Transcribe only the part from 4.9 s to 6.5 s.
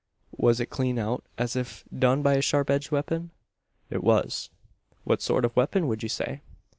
"What sort of weapon would you say?"